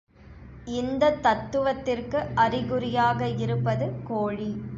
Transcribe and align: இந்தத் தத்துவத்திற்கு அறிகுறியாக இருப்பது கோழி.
இந்தத் 0.71 1.21
தத்துவத்திற்கு 1.23 2.25
அறிகுறியாக 2.35 3.29
இருப்பது 3.37 3.87
கோழி. 4.03 4.51